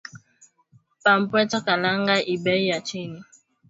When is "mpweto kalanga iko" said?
1.21-2.41